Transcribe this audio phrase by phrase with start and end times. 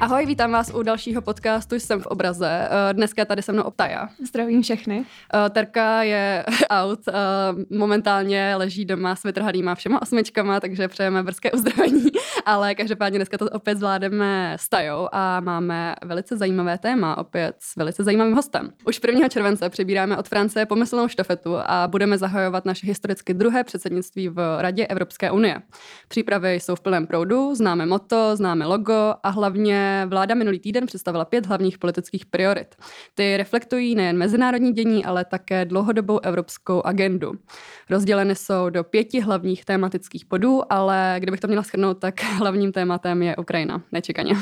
[0.00, 2.68] Ahoj, vítám vás u dalšího podcastu Jsem v obraze.
[2.70, 4.08] Eh, dneska tady se mnou Optaja.
[4.28, 5.04] Zdravím všechny.
[5.34, 7.12] Eh, Terka je out, eh,
[7.76, 12.04] momentálně leží doma s vytrhanýma všema osmičkama, takže přejeme brzké uzdravení,
[12.46, 17.76] ale každopádně dneska to opět zvládeme s Tajou a máme velice zajímavé téma, opět s
[17.76, 18.72] velice zajímavým hostem.
[18.86, 19.28] Už 1.
[19.28, 24.86] července přebíráme od Francie pomyslnou štafetu a budeme zahajovat naše historicky druhé předsednictví v Radě
[24.86, 25.62] Evropské unie.
[26.08, 31.24] Přípravy jsou v plném proudu, známe moto, známe logo a hlavně vláda minulý týden představila
[31.24, 32.74] pět hlavních politických priorit.
[33.14, 37.32] Ty reflektují nejen mezinárodní dění, ale také dlouhodobou evropskou agendu.
[37.90, 43.22] Rozděleny jsou do pěti hlavních tématických bodů, ale kdybych to měla schrnout, tak hlavním tématem
[43.22, 44.34] je Ukrajina, nečekaně.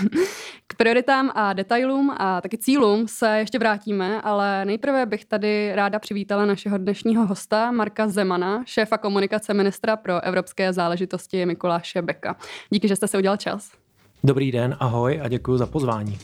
[0.66, 5.98] K prioritám a detailům a taky cílům se ještě vrátíme, ale nejprve bych tady ráda
[5.98, 12.37] přivítala našeho dnešního hosta Marka Zemana, šéfa komunikace ministra pro evropské záležitosti Mikuláše Beka.
[12.70, 13.85] Díky, že jste se udělal čas.
[14.27, 16.19] Dobrý den, ahoj a děkuji za pozvání.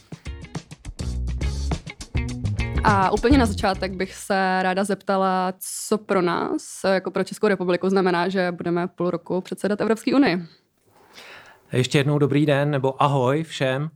[2.85, 5.53] A úplně na začátek bych se ráda zeptala,
[5.89, 10.47] co pro nás, jako pro Českou republiku, znamená, že budeme půl roku předsedat Evropské unii.
[11.73, 13.91] Ještě jednou dobrý den nebo ahoj všem.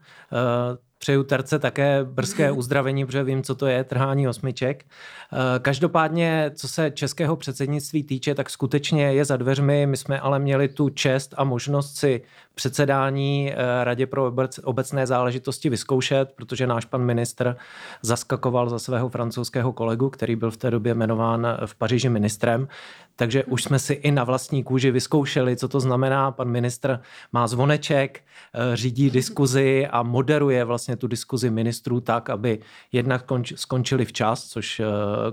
[0.97, 4.85] Eh, Přeju terce také brzké uzdravení, protože vím, co to je trhání osmiček.
[4.85, 9.87] Eh, každopádně, co se českého předsednictví týče, tak skutečně je za dveřmi.
[9.87, 12.23] My jsme ale měli tu čest a možnost si
[12.55, 14.33] předsedání eh, Radě pro
[14.65, 17.57] obecné záležitosti vyzkoušet, protože náš pan ministr
[18.03, 22.69] zaskakoval za svého francouzského kolegu, který byl v té době jmenován v Paříži ministrem.
[23.17, 26.31] Takže už jsme si i na vlastní kůži vyzkoušeli, co to znamená.
[26.33, 27.01] Pan ministr
[27.33, 32.59] má zvoneček, eh, řídí diskuzi a moderuje vlastně tu diskuzi ministrů tak, aby
[32.93, 34.85] jednak skončili včas, což eh,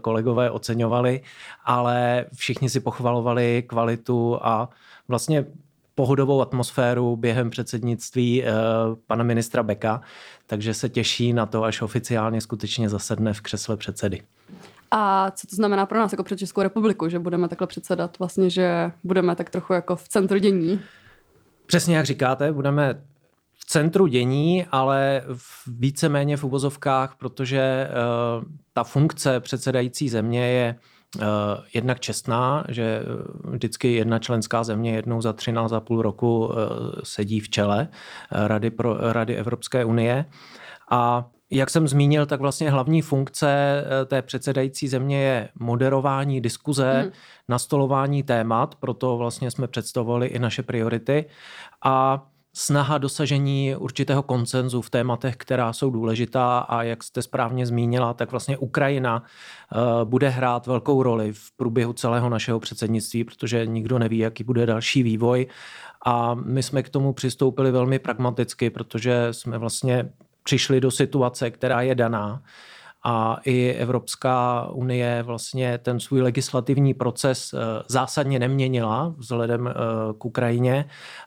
[0.02, 1.22] kolegové oceňovali,
[1.66, 4.70] ale všichni si pochvalovali kvalitu a
[5.08, 5.46] vlastně
[5.96, 8.52] pohodovou atmosféru během předsednictví eh,
[9.08, 10.02] pana ministra Beka,
[10.48, 14.22] takže se těší na to, až oficiálně skutečně zasedne v křesle předsedy.
[14.92, 18.50] A co to znamená pro nás jako pro Českou republiku, že budeme takhle předsedat, vlastně,
[18.50, 20.82] že budeme tak trochu jako v centru dění?
[21.66, 23.02] Přesně jak říkáte, budeme
[23.64, 28.44] v centru dění, ale v víceméně v uvozovkách, protože uh,
[28.74, 30.76] ta funkce předsedající země je
[31.16, 31.24] uh,
[31.74, 33.04] jednak čestná, že
[33.44, 36.54] vždycky jedna členská země jednou za 13,5 roku uh,
[37.04, 37.88] sedí v čele
[38.32, 40.26] Rady, pro, Rady Evropské unie
[40.92, 46.92] a jak jsem zmínil, tak vlastně hlavní funkce eh, té předsedající země je moderování diskuze,
[47.02, 47.12] hmm.
[47.50, 51.26] nastolování témat, proto vlastně jsme představovali i naše priority
[51.86, 58.14] a snaha dosažení určitého koncenzu v tématech, která jsou důležitá a jak jste správně zmínila,
[58.14, 64.00] tak vlastně Ukrajina eh, bude hrát velkou roli v průběhu celého našeho předsednictví, protože nikdo
[64.00, 65.48] neví, jaký bude další vývoj.
[66.06, 70.10] A my jsme k tomu přistoupili velmi pragmaticky, protože jsme vlastně
[70.44, 72.44] přišli do situace, která je daná
[73.04, 79.74] a i Evropská unie vlastně ten svůj legislativní proces eh, zásadně neměnila vzhledem eh,
[80.18, 80.86] k Ukrajině,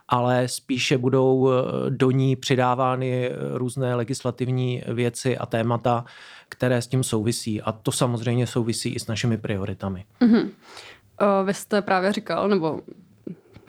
[0.09, 6.05] ale spíše budou eh, do ní přidávány různé legislativní věci a témata,
[6.49, 7.63] které s tím souvisí.
[7.63, 10.05] A to samozřejmě souvisí i s našimi prioritami.
[10.21, 10.51] Mm-hmm.
[11.45, 12.81] Vy jste právě říkal, nebo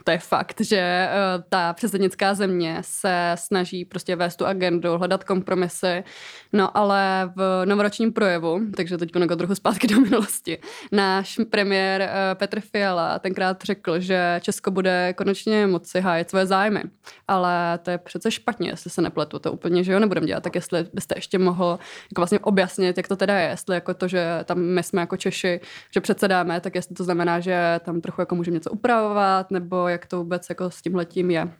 [0.08, 5.24] to je fakt, že uh, ta předsednická země se snaží prostě vést tu agendu, hledat
[5.24, 6.04] kompromisy,
[6.52, 10.58] no ale v novoročním projevu, takže teď jako trochu zpátky do minulosti,
[10.92, 16.82] náš premiér uh, Petr Fiala tenkrát řekl, že Česko bude konečně moci hájet své zájmy,
[17.28, 20.54] ale to je přece špatně, jestli se nepletu, to úplně, že jo, nebudem dělat, tak
[20.54, 21.78] jestli byste ještě mohl
[22.10, 25.16] jako vlastně objasnit, jak to teda je, jestli jako to, že tam my jsme jako
[25.16, 25.60] Češi,
[25.94, 29.97] že předsedáme, tak jestli to znamená, že tam trochu jako můžeme něco upravovat, nebo jak
[29.98, 31.52] jak to vůbec jako s tímhletím je?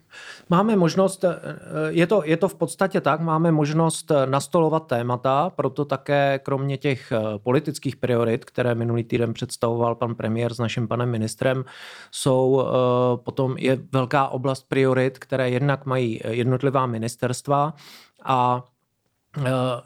[0.48, 1.36] Máme možnost, eh,
[1.88, 6.76] je to, je to v podstatě tak, máme možnost eh, nastolovat témata, proto také kromě
[6.76, 11.64] těch eh, politických priorit, které minulý týden představoval pan premiér s naším panem ministrem,
[12.10, 12.64] jsou
[13.16, 17.74] potom je velká oblast priorit, které jednak mají jednotlivá ministerstva
[18.24, 18.64] a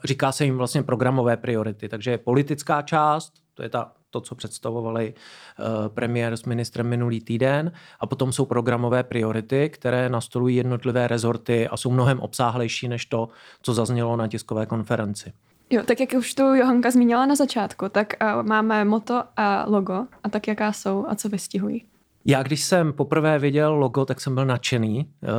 [0.03, 1.89] říká se jim vlastně programové priority.
[1.89, 7.21] Takže je politická část, to je ta to, co představovali eh, premiér s ministrem minulý
[7.21, 7.71] týden.
[7.99, 13.29] A potom jsou programové priority, které nastolují jednotlivé rezorty a jsou mnohem obsáhlejší než to,
[13.61, 15.33] co zaznělo na tiskové konferenci.
[15.69, 20.05] Jo, tak jak už tu Johanka zmínila na začátku, tak uh, máme moto a logo
[20.23, 21.85] a tak jaká jsou a co vystihují?
[22.25, 25.13] Já když jsem poprvé viděl logo, tak jsem byl nadšený.
[25.21, 25.29] Uh,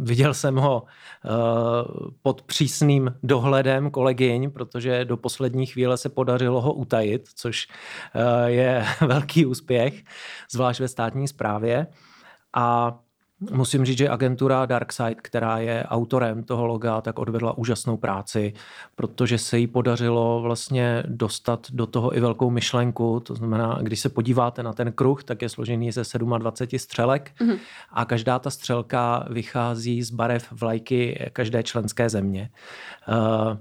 [0.00, 6.72] viděl jsem ho uh, pod přísným dohledem kolegyň, protože do poslední chvíle se podařilo ho
[6.72, 7.68] utajit, což
[8.14, 10.02] uh, je velký úspěch,
[10.50, 11.86] zvlášť ve státní správě.
[12.56, 12.98] A
[13.50, 18.52] musím říct, že agentura Darkside, která je autorem toho loga, tak odvedla úžasnou práci,
[18.94, 23.20] protože se jí podařilo vlastně dostat do toho i velkou myšlenku.
[23.20, 27.58] To znamená, když se podíváte na ten kruh, tak je složený ze 27 střelek mm-hmm.
[27.92, 32.50] a každá ta střelka vychází z barev vlajky každé členské země.
[33.08, 33.56] Uh,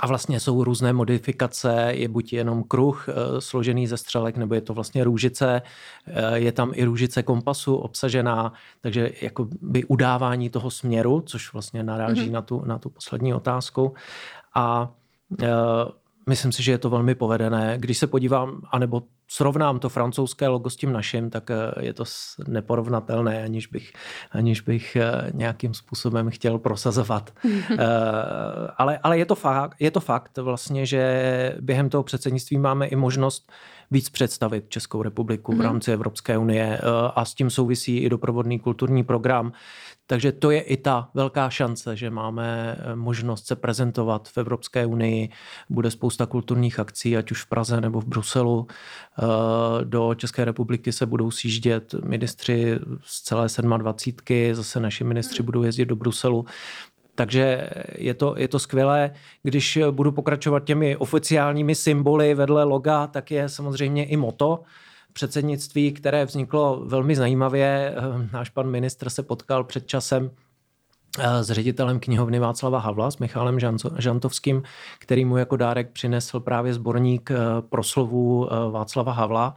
[0.00, 4.60] a vlastně jsou různé modifikace, je buď jenom kruh e, složený ze střelek, nebo je
[4.60, 5.62] to vlastně růžice,
[6.06, 11.82] e, je tam i růžice kompasu obsažená, takže jako by udávání toho směru, což vlastně
[11.82, 12.32] naráží mm-hmm.
[12.32, 13.94] na, tu, na tu poslední otázku.
[14.54, 14.90] A
[15.42, 15.48] e,
[16.28, 17.76] myslím si, že je to velmi povedené.
[17.78, 19.02] Když se podívám, anebo
[19.32, 22.04] srovnám to francouzské logo s tím naším, tak eh, je to
[22.48, 23.92] neporovnatelné, aniž bych,
[24.32, 27.30] aniž bych eh, nějakým způsobem chtěl prosazovat.
[27.72, 32.86] Eh, ale, ale je, to fakt, je to fakt vlastně, že během toho předsednictví máme
[32.86, 33.52] i možnost
[33.92, 35.64] víc představit Českou republiku v mhm.
[35.64, 36.80] rámci Evropské unie
[37.14, 39.52] a s tím souvisí i doprovodný kulturní program.
[40.06, 44.86] Takže to je i ta velká šance, že máme eh, možnost se prezentovat v Evropské
[44.86, 45.28] unii.
[45.70, 48.66] Bude spousta kulturních akcí, ať už v Praze nebo v Bruselu.
[48.68, 53.46] Eh, do České republiky se budou sjíždět ministři z celé
[53.78, 54.54] 27.
[54.54, 56.46] Zase naši ministři budou jezdit do Bruselu.
[57.22, 59.10] Takže je to, je to skvělé.
[59.42, 64.62] Když budu pokračovat těmi oficiálními symboly vedle loga, tak je samozřejmě i moto
[65.12, 67.94] předsednictví, které vzniklo velmi zajímavě.
[67.96, 70.30] Eh, náš pan ministr se potkal před časem
[71.18, 73.58] eh, s ředitelem knihovny Václava Havla, s Michalem
[73.98, 74.62] Žantovským,
[74.98, 79.56] který mu jako dárek přinesl právě sborník eh, proslovů Václava Havla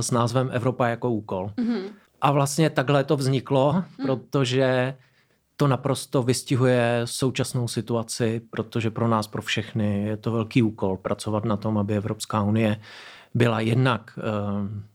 [0.00, 1.50] s názvem Evropa jako úkol.
[1.56, 1.82] Mm-hmm.
[2.20, 4.06] A vlastně takhle to vzniklo, mm.
[4.06, 4.94] protože
[5.64, 11.44] to naprosto vystihuje současnou situaci, protože pro nás, pro všechny je to velký úkol pracovat
[11.44, 12.80] na tom, aby Evropská unie
[13.34, 14.22] byla jednak eh,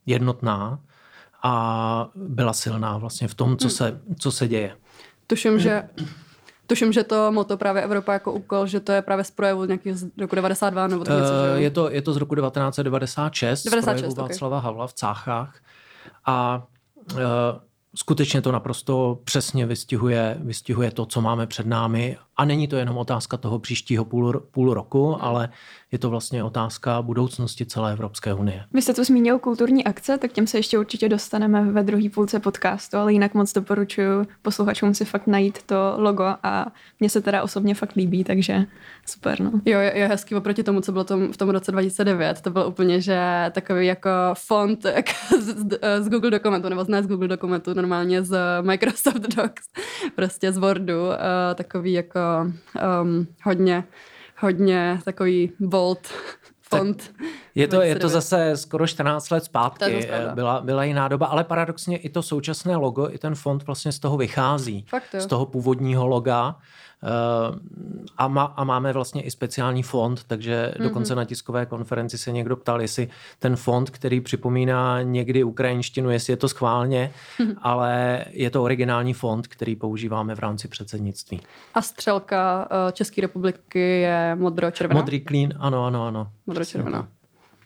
[0.05, 0.79] jednotná
[1.43, 3.71] a byla silná vlastně v tom, co hmm.
[3.71, 4.75] se, co se děje.
[5.27, 5.89] Tuším, že
[6.67, 9.95] Tuším, že to moto právě Evropa jako úkol, že to je právě z projevu nějakých
[9.95, 14.11] z roku 92 nebo tak něco, že je to, je to z roku 1996, 96,
[14.11, 14.23] z projevu okay.
[14.23, 15.61] Václava Havla v Cáchách
[16.25, 16.63] a
[17.13, 17.19] uh,
[17.95, 22.17] skutečně to naprosto přesně vystihuje, vystihuje to, co máme před námi.
[22.39, 25.49] A není to jenom otázka toho příštího půl, půl roku, ale
[25.91, 28.63] je to vlastně otázka budoucnosti celé Evropské unie.
[28.73, 32.39] Vy jste tu zmínil kulturní akce, tak těm se ještě určitě dostaneme ve druhé půlce
[32.39, 36.65] podcastu, ale jinak moc doporučuji posluchačům si fakt najít to logo a
[36.99, 38.65] mně se teda osobně fakt líbí, takže
[39.05, 39.41] super.
[39.41, 39.51] No.
[39.65, 42.41] Jo, je, je hezký oproti tomu, co bylo tom, v tom roce 2009.
[42.41, 43.21] To bylo úplně, že
[43.51, 45.09] takový jako font jak
[45.39, 49.63] z, z Google dokumentu, nebo z z Google dokumentu, normálně z Microsoft Docs,
[50.15, 51.13] prostě z Wordu, uh,
[51.55, 52.28] takový jako
[53.01, 53.83] um, hodně
[54.39, 56.07] hodně takový bold
[56.61, 57.13] font.
[57.59, 60.09] Je to, je to zase skoro 14 let zpátky.
[60.33, 63.99] Byla, byla jiná doba, ale paradoxně i to současné logo, i ten font vlastně z
[63.99, 64.85] toho vychází.
[64.89, 66.55] Fakt, z toho původního loga.
[67.03, 67.59] Eh,
[68.17, 70.83] a, má, a máme vlastně i speciální fond, takže mm-hmm.
[70.83, 73.09] dokonce na tiskové konferenci se někdo ptal, jestli
[73.39, 77.55] ten fond, který připomíná někdy ukrajinštinu, jestli je to schválně, mm-hmm.
[77.61, 81.41] ale je to originální fond, který používáme v rámci předsednictví.
[81.73, 84.99] A střelka eh, České republiky je modro-červená?
[84.99, 86.31] Modrý klín, ano, ano, ano.
[86.47, 87.07] Modro-červená.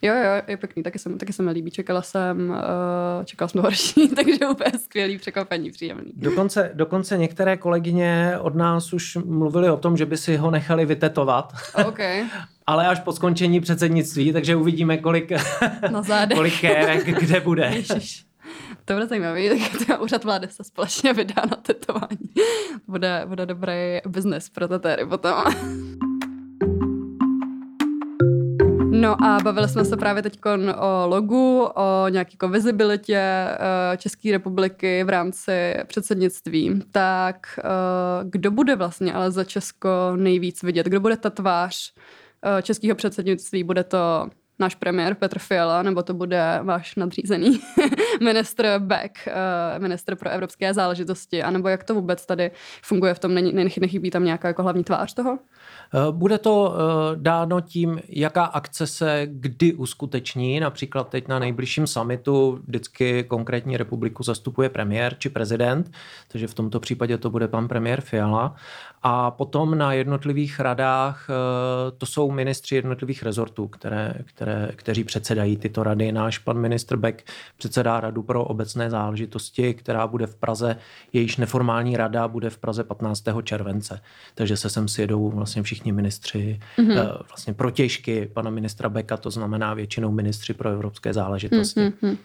[0.03, 1.72] Jo, jo, je pěkný, taky se, taky se mi líbí.
[1.72, 6.12] Čekala jsem, uh, čekala jsem to horší, takže úplně skvělý překvapení, příjemný.
[6.15, 10.86] Dokonce, dokonce některé kolegyně od nás už mluvili o tom, že by si ho nechali
[10.86, 11.53] vytetovat.
[11.93, 12.24] Okay.
[12.65, 15.31] Ale až po skončení předsednictví, takže uvidíme, kolik,
[15.91, 16.03] Na
[16.36, 17.72] kolik kérek kde bude.
[17.74, 18.25] Ježiš.
[18.86, 19.41] To bude zajímavé,
[19.88, 22.29] tak úřad vlády se společně vydá na tetování.
[22.88, 25.43] Bude, bude dobrý biznes pro tetéry potom.
[29.03, 30.39] No a bavili jsme se právě teď
[30.77, 36.81] o logu, o nějaké jako vizibilitě eh, České republiky v rámci předsednictví.
[36.91, 37.63] Tak eh,
[38.24, 40.86] kdo bude vlastně ale za Česko nejvíc vidět?
[40.86, 41.93] Kdo bude ta tvář
[42.45, 43.63] eh, českého předsednictví?
[43.63, 44.29] Bude to
[44.63, 47.60] náš premiér Petr Fiala, nebo to bude váš nadřízený
[48.22, 49.27] ministr Beck,
[49.77, 52.51] ministr pro evropské záležitosti, anebo jak to vůbec tady
[52.82, 55.39] funguje v tom, nechybí tam nějaká jako hlavní tvář toho?
[55.96, 60.60] Eh, bude to eh, dáno tím, jaká akce se kdy uskuteční.
[60.60, 65.91] Například teď na nejbližším summitu vždycky konkrétní republiku zastupuje premiér či prezident,
[66.27, 68.55] takže v tomto případě to bude pan premiér Fiala.
[69.03, 71.34] A potom na jednotlivých radách eh,
[71.98, 76.12] to jsou ministři jednotlivých rezortů, které, které, kteří předsedají tyto rady.
[76.12, 77.24] Náš pan ministr Beck
[77.57, 80.75] předsedá radu pro obecné záležitosti, která bude v Praze,
[81.13, 83.24] jejíž neformální rada bude v Praze 15.
[83.43, 84.01] července.
[84.36, 87.17] Takže se sem sjedou vlastně všichni ministři, mm-hmm.
[87.29, 91.79] vlastně protěžky pana ministra Beka, to znamená většinou ministři pro evropské záležitosti.
[91.79, 92.17] Mm-hmm.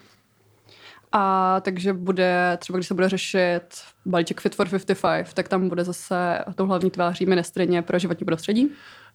[1.12, 3.60] A takže bude, třeba když se bude řešit
[4.06, 8.70] balíček Fit for 55, tak tam bude zase tou hlavní tváří ministrině pro životní prostředí?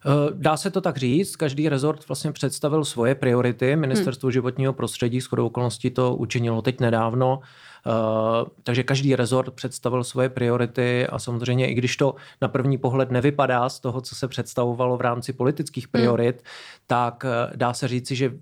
[0.06, 3.76] Eh, dá se to tak říct, každý rezort vlastně představil svoje priority.
[3.76, 4.32] Ministerstvo hmm.
[4.32, 7.40] životního prostředí s okolností to učinilo teď nedávno.
[7.86, 13.10] Uh, takže každý rezort představil svoje priority a samozřejmě i když to na první pohled
[13.10, 16.44] nevypadá z toho, co se představovalo v rámci politických priorit, hmm.
[16.86, 18.32] tak uh, dá se říci, že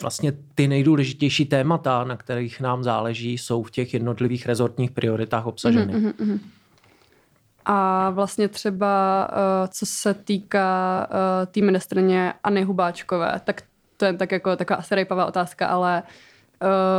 [0.00, 5.94] vlastně ty nejdůležitější témata, na kterých nám záleží, jsou v těch jednotlivých rezortních prioritách obsaženy.
[5.94, 6.38] Mm-hmm, mm-hmm.
[7.64, 13.62] A vlastně třeba, uh, co se týká uh, té ministrně Anny Hubáčkové, tak
[13.96, 16.08] to je tak jako taková asi rejpavá otázka, ale uh,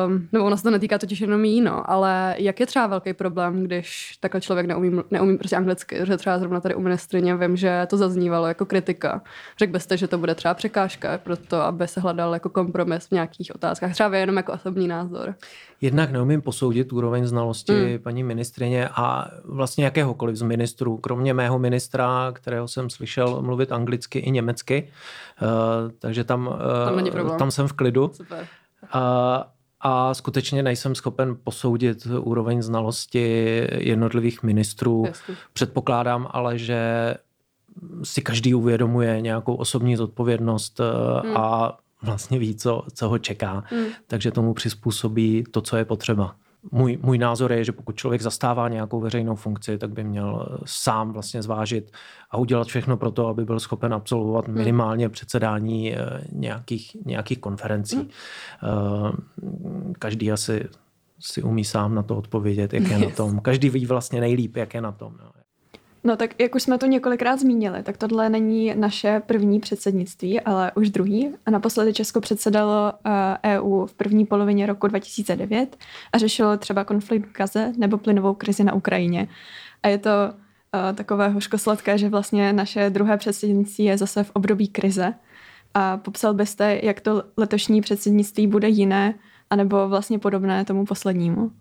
[0.07, 3.13] Um, nebo ono se to netýká totiž jenom jí, no, ale jak je třeba velký
[3.13, 7.57] problém, když takhle člověk neumí, neumí prostě anglicky, že třeba zrovna tady u ministrině vím,
[7.57, 9.21] že to zaznívalo jako kritika.
[9.57, 13.11] Řekl byste, že to bude třeba překážka pro to, aby se hledal jako kompromis v
[13.11, 15.35] nějakých otázkách, třeba jenom jako osobní názor.
[15.81, 18.03] Jednak neumím posoudit úroveň znalosti mm.
[18.03, 24.19] paní ministrině a vlastně jakéhokoliv z ministrů, kromě mého ministra, kterého jsem slyšel mluvit anglicky
[24.19, 24.89] i německy,
[25.41, 25.47] uh,
[25.99, 28.11] takže tam, uh, tam, tam jsem v klidu.
[28.13, 28.47] Super.
[28.91, 29.51] A,
[29.81, 35.03] a skutečně nejsem schopen posoudit úroveň znalosti jednotlivých ministrů.
[35.07, 35.35] Jasně.
[35.53, 37.13] Předpokládám ale, že
[38.03, 40.81] si každý uvědomuje nějakou osobní zodpovědnost
[41.23, 41.37] hmm.
[41.37, 43.63] a vlastně ví, co, co ho čeká.
[43.67, 43.85] Hmm.
[44.07, 46.35] Takže tomu přizpůsobí to, co je potřeba
[46.71, 50.57] můj, můj názor je, že pokud člověk zastává nějakou veřejnou funkci, tak by měl eh,
[50.65, 51.91] sám vlastně zvážit
[52.31, 54.57] a udělat všechno pro to, aby byl schopen absolvovat hmm.
[54.57, 57.95] minimálně předsedání eh, nějakých, nějakých konferencí.
[57.95, 58.09] Hmm.
[58.63, 60.67] Eh, každý asi
[61.19, 63.39] si umí sám na to odpovědět, jak je na tom.
[63.39, 65.17] Každý ví vlastně nejlíp, jak je na tom.
[66.07, 66.17] No.
[66.17, 70.89] Tak jak už jsme to několikrát zmínili, tak tohle není naše první předsednictví, ale už
[70.89, 71.29] druhý.
[71.45, 72.93] A naposledy Česko předsedalo
[73.45, 75.77] EU eh, e v první polovině roku 2009
[76.13, 79.27] a řešilo třeba konflikt v Gaze nebo plynovou krizi na Ukrajině.
[79.83, 84.67] A je to uh, takové hořkosladké, že vlastně naše druhé předsednictví je zase v období
[84.67, 85.13] krize.
[85.73, 89.13] A popsal byste, jak to letošní předsednictví bude jiné,
[89.49, 91.51] anebo vlastně podobné tomu poslednímu?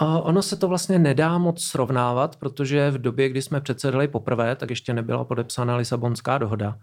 [0.00, 4.70] Ono se to vlastně nedá moc srovnávat, protože v době, kdy jsme předsedali poprvé, tak
[4.70, 6.78] ještě nebyla podepsána Lisabonská dohoda.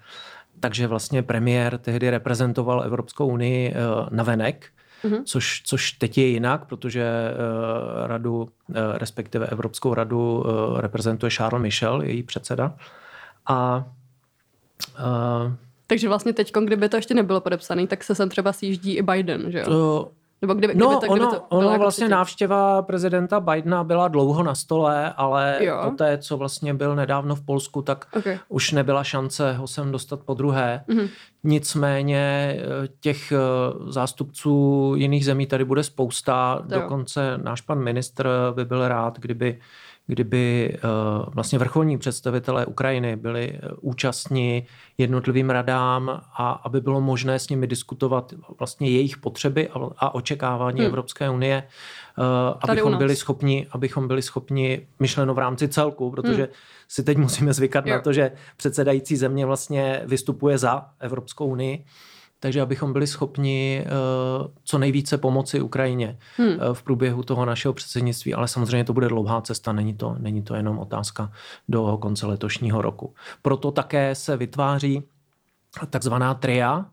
[0.59, 3.75] Takže vlastně premiér tehdy reprezentoval Evropskou unii eh,
[4.09, 4.69] na venek,
[5.03, 5.23] mm-hmm.
[5.25, 10.43] což, což teď je jinak, protože eh, radu, eh, respektive Evropskou radu
[10.77, 12.75] reprezentuje Charles Michel, její předseda.
[13.47, 13.85] A
[15.87, 19.51] takže vlastně teď, kdyby to ještě nebylo podepsané, tak se sem třeba sjíždí i Biden,
[19.51, 19.65] že jo?
[19.65, 20.11] To,
[20.43, 24.07] nebo kdyby, no, kdyby to, ono, kdyby to ono jako vlastně návštěva prezidenta Bidena byla
[24.07, 25.81] dlouho na stole, ale jo.
[25.83, 28.39] poté, co vlastně byl nedávno v Polsku, tak okay.
[28.49, 30.83] už nebyla šance ho sem dostat po druhé.
[30.87, 31.09] Mm-hmm.
[31.43, 33.37] Nicméně eh, těch eh,
[33.87, 36.63] zástupců jiných zemí tady bude spousta.
[36.69, 37.43] To Dokonce jo.
[37.43, 39.59] náš pan ministr by byl rád, kdyby
[40.07, 40.79] kdyby eh,
[41.27, 44.65] vlastně vrcholní představitelé Ukrajiny byli eh, účastní
[44.97, 50.87] jednotlivým radám a aby bylo možné s nimi diskutovat vlastně jejich potřeby a očekávání hmm.
[50.87, 52.23] Evropské unie, eh,
[52.69, 56.53] abychom byli schopni, abychom byli schopni myšleno v rámci celku, protože hmm.
[56.87, 57.93] si teď musíme zvykat jo.
[57.93, 61.85] na to, že předsedající země vlastně vystupuje za Evropskou unii
[62.43, 66.47] takže abychom byli schopni uh, co nejvíce pomoci Ukrajině hmm.
[66.47, 70.41] uh, v průběhu toho našeho předsednictví, ale samozřejmě to bude dlouhá cesta, není to, není
[70.41, 71.31] to jenom otázka
[71.69, 73.15] do konce letošního roku.
[73.41, 75.03] Proto také se vytváří
[75.89, 76.85] takzvaná tria,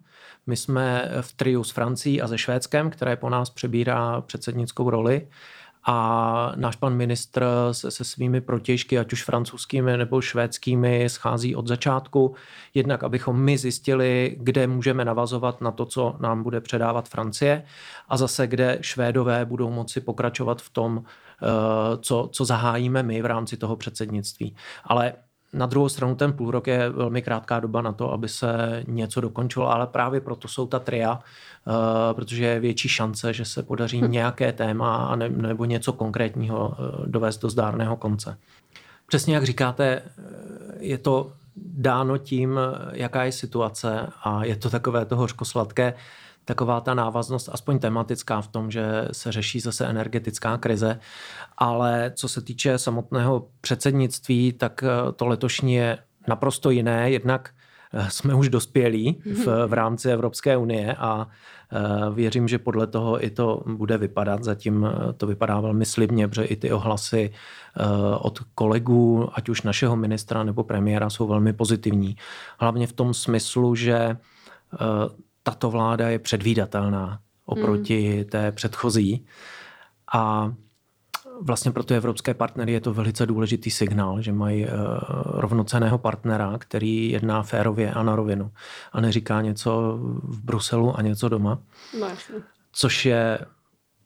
[0.47, 5.29] my jsme v triu s Francií a se Švédskem, které po nás přebírá předsednickou roli
[5.87, 11.67] a náš pan ministr se, se svými protěžky, ať už francouzskými nebo švédskými, schází od
[11.67, 12.35] začátku.
[12.75, 17.65] Jednak, abychom my zjistili, kde můžeme navazovat na to, co nám bude předávat Francie
[18.09, 21.03] a zase, kde Švédové budou moci pokračovat v tom,
[21.43, 21.47] eh,
[22.01, 24.57] co, co zahájíme my v rámci toho předsednictví.
[24.85, 25.13] Ale
[25.53, 29.21] na druhou stranu ten půl rok je velmi krátká doba na to, aby se něco
[29.21, 31.75] dokončilo, ale právě proto jsou ta tria, uh,
[32.13, 34.11] protože je větší šance, že se podaří hm.
[34.11, 38.39] nějaké téma ne, nebo něco konkrétního uh, dovést do zdárného konce.
[39.07, 40.03] Přesně jak říkáte, eh,
[40.79, 42.61] je to dáno tím,
[42.93, 45.95] jaká je situace a je to takové to hořkosladké,
[46.51, 50.99] taková ta návaznost, aspoň tematická v tom, že se řeší zase energetická krize.
[51.59, 57.11] Ale co se týče samotného předsednictví, tak eh, to letošní je naprosto jiné.
[57.11, 57.51] Jednak
[57.93, 61.79] eh, jsme už dospělí v, v rámci Evropské unie a eh,
[62.15, 64.45] věřím, že podle toho i to bude vypadat.
[64.45, 67.33] Zatím to vypadá velmi slibně, protože i ty ohlasy
[68.21, 72.17] od kolegů, ať už našeho ministra nebo premiéra, jsou velmi pozitivní.
[72.59, 74.17] Hlavně v tom smyslu, že
[75.51, 77.21] tato vláda je předvídatelná.
[77.45, 78.25] oproti hmm.
[78.25, 79.27] té předchozí.
[80.15, 80.53] A
[81.41, 84.71] vlastně pro ty evropské partnery je to velice důležitý signál, že mají uh,
[85.25, 88.51] rovnoceného partnera, který jedná férově a na rovinu
[88.93, 91.59] a neříká něco v Bruselu a něco doma.
[92.01, 92.09] No,
[92.73, 93.39] Což je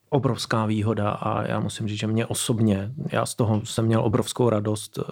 [0.08, 4.48] obrovská výhoda a já musím říct, že mě osobně, já z toho jsem měl obrovskou
[4.48, 5.04] radost uh,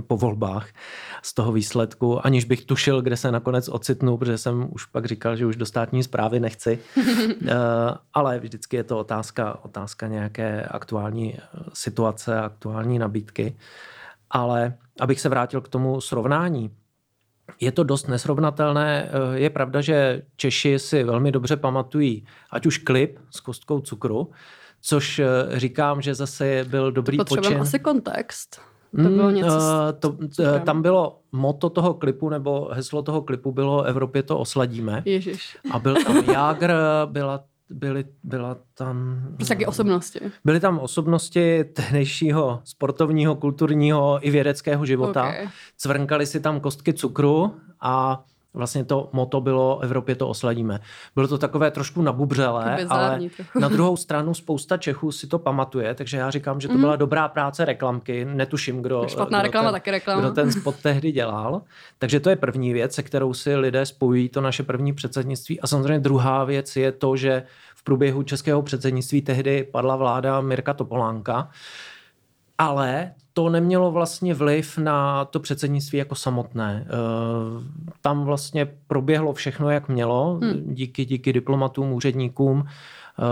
[0.00, 0.68] po volbách,
[1.22, 5.36] z toho výsledku, aniž bych tušil, kde se nakonec ocitnu, protože jsem už pak říkal,
[5.36, 7.02] že už do státní zprávy nechci, uh,
[8.14, 11.40] ale vždycky je to otázka, otázka nějaké aktuální eh,
[11.72, 13.56] situace, aktuální nabídky.
[14.30, 16.70] Ale abych se vrátil k tomu srovnání,
[17.60, 19.08] je to dost nesrovnatelné.
[19.08, 24.30] Eh, je pravda, že Češi si velmi dobře pamatují ať už klip s kostkou cukru,
[24.80, 25.26] což eh,
[25.58, 27.60] říkám, že zase byl dobrý počin.
[27.60, 28.60] asi kontext.
[28.96, 29.56] To bylo hmm, něco...
[29.56, 34.38] Uh, to, uh, tam bylo moto toho klipu, nebo heslo toho klipu bylo Evropě to
[34.38, 35.02] osladíme.
[35.04, 35.58] Ježiš.
[35.70, 36.72] A byl tam Jágr,
[37.06, 39.26] byla byly, byla tam...
[39.48, 40.20] Taky osobnosti.
[40.44, 45.22] Byly tam osobnosti tehdejšího sportovního, kulturního i vědeckého života.
[45.22, 45.48] Okay.
[45.76, 48.24] Cvrnkali si tam kostky cukru a
[48.58, 50.80] vlastně to moto bylo Evropě to osladíme.
[51.14, 53.60] Bylo to takové trošku nabubřelé, ale trochu.
[53.60, 56.80] na druhou stranu spousta Čechů si to pamatuje, takže já říkám, že to mm.
[56.80, 58.24] byla dobrá práce reklamky.
[58.24, 60.20] Netuším, kdo, Špatná kdo, reklama, ten, taky reklama.
[60.20, 61.62] kdo ten spot tehdy dělal.
[61.98, 65.60] Takže to je první věc, se kterou si lidé spojují to naše první předsednictví.
[65.60, 67.42] A samozřejmě druhá věc je to, že
[67.74, 71.50] v průběhu českého předsednictví tehdy padla vláda Mirka Topolánka,
[72.58, 76.86] ale to nemělo vlastně vliv na to předsednictví jako samotné.
[76.86, 76.92] Eh,
[78.00, 80.74] tam vlastně proběhlo všechno, jak mělo, hmm.
[80.74, 83.22] díky, díky diplomatům, úředníkům, eh,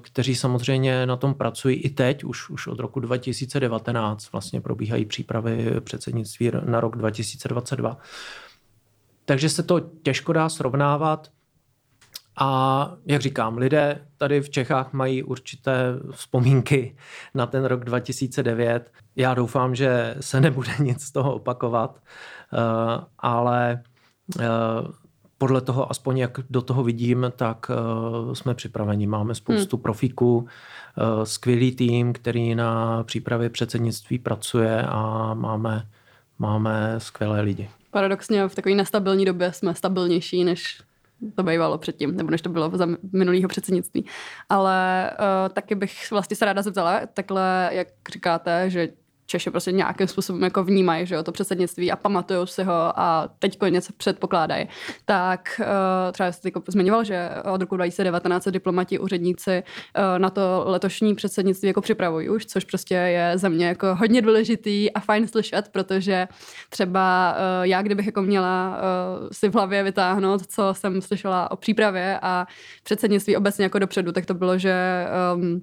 [0.00, 5.70] kteří samozřejmě na tom pracují i teď, už, už od roku 2019 vlastně probíhají přípravy
[5.80, 7.96] předsednictví na rok 2022.
[9.24, 11.28] Takže se to těžko dá srovnávat.
[12.36, 16.96] A jak říkám, lidé tady v Čechách mají určité vzpomínky
[17.34, 18.92] na ten rok 2009.
[19.16, 21.98] Já doufám, že se nebude nic z toho opakovat,
[22.52, 22.56] eh,
[23.18, 23.82] ale
[24.40, 24.44] eh,
[25.38, 29.06] podle toho, aspoň jak do toho vidím, tak eh, jsme připraveni.
[29.06, 29.82] Máme spoustu hmm.
[29.82, 30.48] profíků,
[31.24, 35.86] skvělý tým, který na přípravě předsednictví pracuje a máme,
[36.38, 37.70] máme skvělé lidi.
[37.90, 40.82] Paradoxně v takové nestabilní době jsme stabilnější než
[41.34, 44.06] to bývalo předtím, nebo než to bylo za minulého předsednictví.
[44.48, 48.88] Ale uh, taky bych vlastně se ráda zeptala, takhle, jak říkáte, že
[49.26, 53.28] Češi prostě nějakým způsobem jako vnímají, že jo, to předsednictví a pamatují si ho a
[53.38, 54.68] teď něco předpokládají.
[55.04, 60.62] Tak uh, třeba jste jako zmiňoval, že od roku 2019 diplomati, úředníci uh, na to
[60.66, 65.28] letošní předsednictví jako připravují už, což prostě je za mě jako hodně důležitý a fajn
[65.28, 66.28] slyšet, protože
[66.68, 68.78] třeba uh, já, kdybych jako měla
[69.32, 72.46] si v hlavě vytáhnout, co jsem slyšela o přípravě a
[72.82, 75.62] předsednictví obecně jako dopředu, tak to bylo, že um,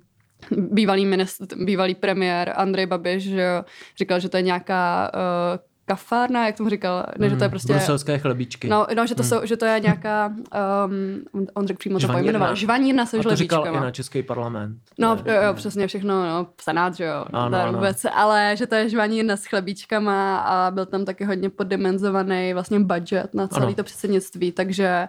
[0.51, 3.63] bývalý, ministr, bývalý premiér Andrej Babiš že
[3.97, 7.51] říkal, že to je nějaká uh, kafárna, jak tomu říkal, ne, že to je mm,
[7.51, 7.73] prostě...
[7.73, 8.67] Bruselské chlebíčky.
[8.67, 9.29] No, no že, to mm.
[9.29, 13.61] jsou, že to je nějaká, um, on řekl přímo to pojmenoval, žvanírna se žlevíčkama.
[13.61, 14.77] to říkal i na Český parlament.
[14.99, 17.73] No, jo, jo, přesně všechno, no, senát, že jo, ano, ano.
[17.73, 22.79] vůbec, ale že to je žvanírna s chlebíčkama a byl tam taky hodně poddimenzovaný vlastně
[22.79, 25.07] budget na celé to předsednictví, takže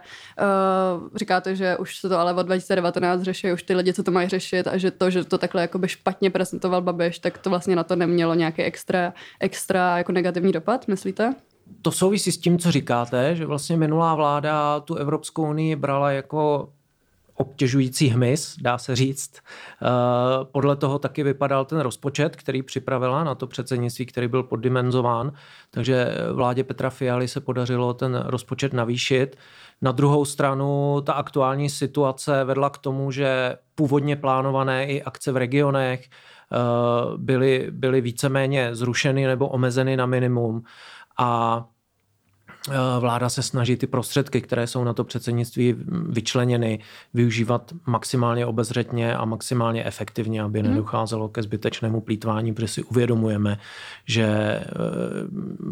[0.99, 4.11] uh, říkáte, že už se to ale od 2019 řeší, už ty lidi, co to
[4.11, 7.75] mají řešit a že to, že to takhle jakoby špatně prezentoval Babiš, tak to vlastně
[7.75, 11.35] na to nemělo nějaký extra, extra jako negativní dopad dopad, myslíte?
[11.81, 16.69] To souvisí s tím, co říkáte, že vlastně minulá vláda tu Evropskou unii brala jako
[17.35, 19.33] obtěžující hmyz, dá se říct.
[19.37, 19.87] Eh,
[20.51, 25.31] podle toho taky vypadal ten rozpočet, který připravila na to předsednictví, který byl poddimenzován,
[25.71, 29.35] takže vládě Petra Fialy se podařilo ten rozpočet navýšit.
[29.81, 35.37] Na druhou stranu ta aktuální situace vedla k tomu, že původně plánované i akce v
[35.37, 36.09] regionech,
[37.17, 40.63] byly, byly víceméně zrušeny nebo omezeny na minimum
[41.17, 41.65] a
[42.69, 45.75] eh, vláda se snaží ty prostředky, které jsou na to předsednictví
[46.09, 46.79] vyčleněny,
[47.13, 50.69] využívat maximálně obezřetně a maximálně efektivně, aby hmm.
[50.69, 53.57] nedocházelo ke zbytečnému plítvání, protože si uvědomujeme,
[54.05, 54.65] že eh,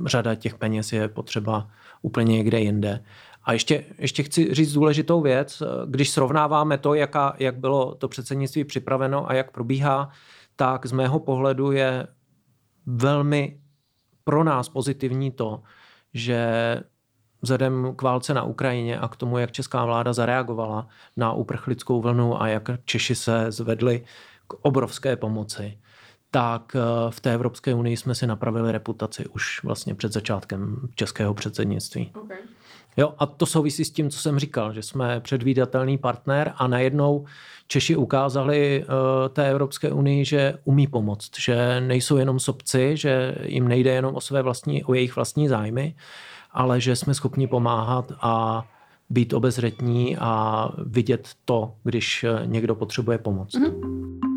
[0.05, 1.67] řada těch peněz je potřeba
[2.01, 3.03] úplně někde jinde.
[3.43, 8.63] A ještě, ještě chci říct důležitou věc, když srovnáváme to, jaká, jak bylo to předsednictví
[8.63, 10.09] připraveno a jak probíhá,
[10.61, 12.07] tak z mého pohledu je
[12.85, 13.59] velmi
[14.23, 15.63] pro nás pozitivní to,
[16.13, 16.39] že
[17.41, 22.41] vzhledem k válce na Ukrajině a k tomu, jak česká vláda zareagovala na uprchlickou vlnu
[22.41, 24.05] a jak Češi se zvedli
[24.47, 25.79] k obrovské pomoci,
[26.31, 31.33] tak eh, v té Evropské unii jsme si napravili reputaci už vlastně před začátkem českého
[31.33, 32.11] předsednictví.
[32.15, 32.37] Okay.
[32.97, 37.25] Jo, a to souvisí s tím, co jsem říkal, že jsme předvídatelný partner a najednou
[37.67, 43.67] Češi ukázali uh, té Evropské unii, že umí pomoct, že nejsou jenom sobci, že jim
[43.67, 45.95] nejde jenom o své vlastní, o jejich vlastní zájmy,
[46.51, 48.65] ale že jsme schopni pomáhat a
[49.09, 53.55] být obezřetní a vidět to, když někdo potřebuje pomoc.
[53.55, 54.30] Mm-hmm.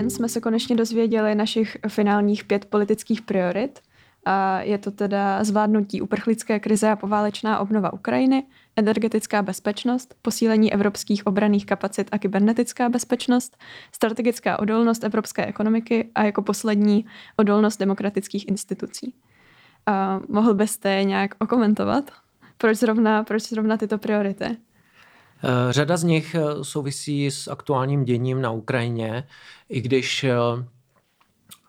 [0.00, 3.80] Týden jsme se konečně dozvěděli našich finálních pět politických priorit.
[4.24, 8.44] A je to teda zvládnutí uprchlické krize a poválečná obnova Ukrajiny,
[8.76, 13.56] energetická bezpečnost, posílení evropských obraných kapacit a kybernetická bezpečnost,
[13.92, 19.14] strategická odolnost evropské ekonomiky a jako poslední odolnost demokratických institucí.
[19.86, 22.10] A mohl byste nějak okomentovat?
[22.58, 24.56] Proč zrovna, proč zrovna tyto priority?
[25.42, 29.26] Eh, řada z nich eh, souvisí s aktuálním děním na Ukrajině,
[29.68, 30.36] i když eh,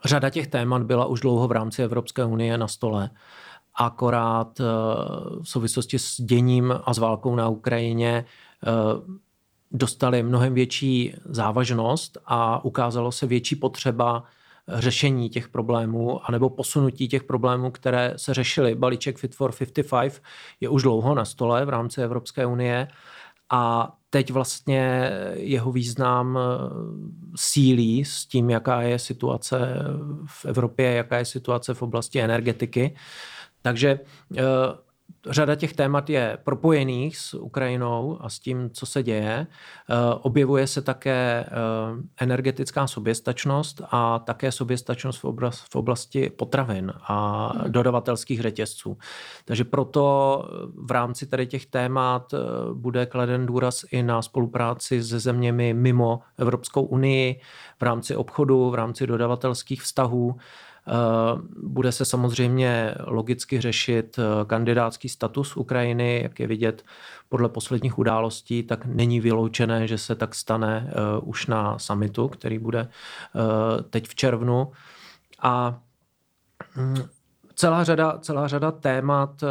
[0.05, 3.10] řada těch témat byla už dlouho v rámci Evropské unie na stole.
[3.75, 4.60] Akorát
[5.41, 8.25] v souvislosti s děním a s válkou na Ukrajině
[9.71, 14.23] dostali mnohem větší závažnost a ukázalo se větší potřeba
[14.67, 18.75] řešení těch problémů anebo posunutí těch problémů, které se řešily.
[18.75, 20.21] Balíček Fit for 55
[20.60, 22.88] je už dlouho na stole v rámci Evropské unie
[23.51, 26.41] a teď vlastně jeho význam eh,
[27.35, 29.75] sílí s tím, jaká je situace
[30.25, 32.95] v Evropě, jaká je situace v oblasti energetiky.
[33.61, 33.99] Takže
[34.37, 34.41] eh,
[35.30, 39.47] řada těch témat je propojených s Ukrajinou a s tím, co se děje.
[39.47, 41.52] Eh, objevuje se také eh,
[42.17, 45.21] energetická soběstačnost a také soběstačnost
[45.54, 47.71] v oblasti potravin a hmm.
[47.71, 48.97] dodavatelských řetězců.
[49.45, 50.45] Takže proto
[50.76, 52.38] v rámci tady těch témat eh,
[52.74, 57.39] bude kladen důraz i na spolupráci se zeměmi mimo Evropskou unii
[57.80, 60.36] v rámci obchodu, v rámci dodavatelských vztahů.
[60.87, 66.85] Eh, bude se samozřejmě logicky řešit eh, kandidátský status Ukrajiny, jak je vidět
[67.29, 72.59] podle posledních událostí, tak není vyloučené, že se tak stane eh, už na summitu, který
[72.59, 72.89] bude
[73.89, 74.71] teď v červnu.
[75.41, 75.79] A
[76.75, 77.03] hm,
[77.62, 79.47] celá řada, celá řada témat eh,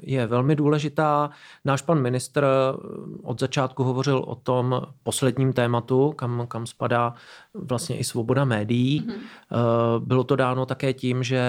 [0.00, 1.30] je velmi důležitá.
[1.64, 2.76] Náš pan ministr eh,
[3.22, 7.14] od začátku hovořil o tom posledním tématu, kam, kam spadá
[7.54, 9.00] vlastně i svoboda médií.
[9.00, 10.04] Mm-hmm.
[10.04, 11.42] Bylo to dáno také tím, že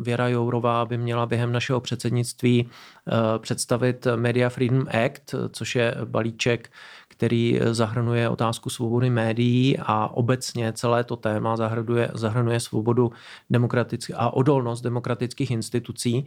[0.00, 2.68] Věra Jourová by měla během našeho předsednictví
[3.38, 6.70] představit Media Freedom Act, což je balíček
[7.18, 13.12] který zahrnuje otázku svobody médií a obecně celé to téma zahrnuje, zahrnuje svobodu
[13.50, 16.26] demokratických a odolnost demokratických institucí.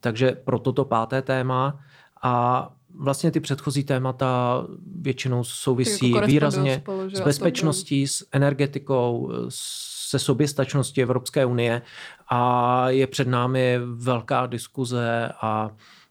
[0.00, 1.80] Takže pro toto páté téma
[2.22, 2.68] a
[2.98, 4.62] vlastně ty předchozí témata
[5.00, 11.82] většinou souvisí jako výrazně spolu, s bezpečností, s energetikou, se soběstačností Evropské unie
[12.28, 16.05] a je před námi velká diskuze a Eh,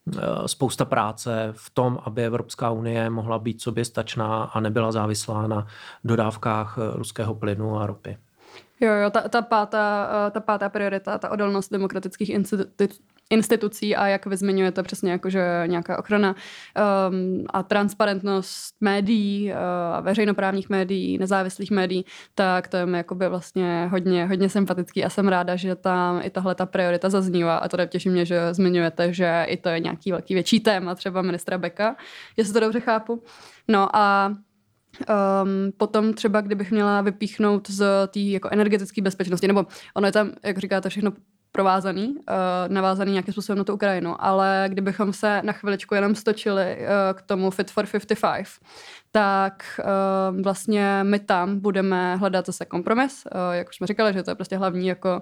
[0.45, 5.67] spousta práce v tom, aby Evropská unie mohla být soběstačná a nebyla závislá na
[6.03, 8.17] dodávkách eh, ruského plynu a ropy.
[8.79, 14.07] Jo, jo, ta, ta, pátá, eh, ta pátá priorita, ta odolnost demokratických institucí, institucí a
[14.07, 16.35] jak vy zmiňujete přesně jako, že nějaká ochrana
[17.09, 23.88] um, a transparentnost médií, uh, veřejnoprávních médií, nezávislých médií, tak to je mi jakoby vlastně
[23.91, 27.85] hodně, hodně sympatický a jsem ráda, že tam i tahle ta priorita zaznívá a to
[27.85, 31.95] těší mě, že zmiňujete, že i to je nějaký velký větší téma třeba ministra Beka,
[32.38, 33.23] jestli to dobře chápu.
[33.67, 34.33] No a
[35.43, 40.31] Um, potom třeba, kdybych měla vypíchnout z té jako energetické bezpečnosti, nebo ono je tam,
[40.43, 41.11] jak říkáte, všechno
[41.55, 42.23] provázaný, uh,
[42.67, 47.21] navázaný nějakým způsobem na tu Ukrajinu, ale kdybychom se na chviličku jenom stočili uh, k
[47.21, 48.47] tomu Fit for 55,
[49.15, 54.23] tak uh, vlastně my tam budeme hledat zase kompromis, uh, jak už jsme říkali, že
[54.23, 55.21] to je prostě hlavní jako,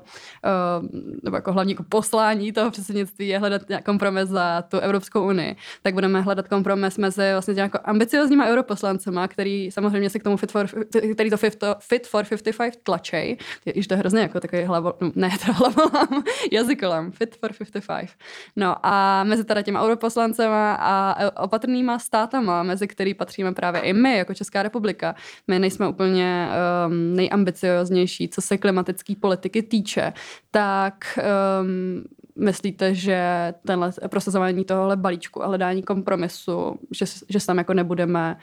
[0.82, 0.90] uh,
[1.24, 5.56] nebo jako hlavní jako poslání toho předsednictví je hledat kompromis za tu Evropskou unii.
[5.82, 10.52] Tak budeme hledat kompromis mezi vlastně jako ambiciozníma europoslancema, který samozřejmě se k tomu Fit
[10.52, 10.68] for,
[11.14, 13.38] který to Fit, fit for 55 tlačej.
[13.76, 18.10] Již to je hrozně jako takový hlavo, ne, to hlavolám, jazykolám, Fit for 55.
[18.56, 24.18] No a mezi teda těma europoslancema a opatrnýma státama, mezi který patříme právě i my,
[24.18, 25.16] jako Česká republika,
[25.48, 26.50] my nejsme úplně
[26.88, 30.14] um, nejambicioznější, co se klimatické politiky týče,
[30.52, 31.20] tak
[31.62, 32.04] um,
[32.36, 38.38] myslíte, že tenhle prosazování tohohle balíčku a hledání kompromisu, že, že se tam jako nebudeme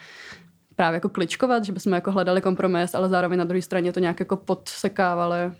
[0.77, 4.21] právě jako kličkovat, že bychom jako hledali kompromis, ale zároveň na druhé straně to nějak
[4.21, 5.53] jako podsekávali.